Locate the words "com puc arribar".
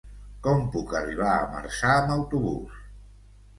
0.45-1.29